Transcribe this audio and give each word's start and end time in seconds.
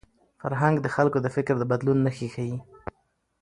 فرهنګ 0.41 0.75
د 0.81 0.87
خلکو 0.95 1.17
د 1.21 1.27
فکر 1.35 1.53
د 1.59 1.63
بدلون 1.71 1.97
نښې 2.05 2.27
ښيي. 2.33 2.57